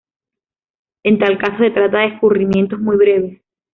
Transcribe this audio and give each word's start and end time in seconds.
En 1.03 1.19
tal 1.19 1.37
caso 1.37 1.59
se 1.59 1.69
trata 1.69 1.99
de 1.99 2.07
escurrimientos 2.15 2.79
muy 2.79 2.97
breves. 2.97 3.39